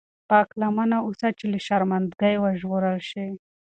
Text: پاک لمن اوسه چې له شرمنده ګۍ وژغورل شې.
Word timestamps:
پاک 0.29 0.49
لمن 0.59 0.91
اوسه 1.05 1.27
چې 1.37 1.45
له 1.51 1.57
شرمنده 1.65 2.13
ګۍ 2.21 2.35
وژغورل 2.39 2.99
شې. 3.09 3.25